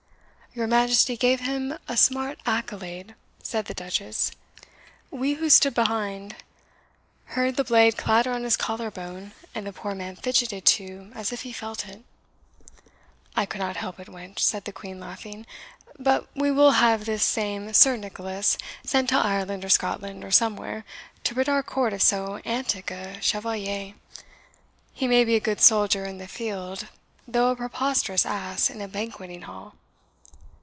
[0.53, 4.31] "Your Majesty gave him a smart ACCOLADE," said the Duchess;
[5.09, 6.35] "we who stood behind
[7.23, 11.31] heard the blade clatter on his collar bone, and the poor man fidgeted too as
[11.31, 12.03] if he felt it."
[13.33, 15.45] "I could not help it, wench," said the Queen, laughing.
[15.97, 20.83] "But we will have this same Sir Nicholas sent to Ireland or Scotland, or somewhere,
[21.23, 23.93] to rid our court of so antic a chevalier;
[24.93, 26.89] he may be a good soldier in the field,
[27.25, 29.75] though a preposterous ass in a banqueting hall."